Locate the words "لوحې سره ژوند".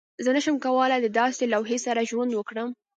1.53-2.31